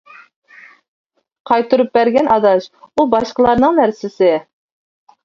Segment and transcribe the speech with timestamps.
[1.49, 4.31] -قايتۇرۇپ بەرگىن ئاداش، ئۇ باشقىلارنىڭ نەرسىسى.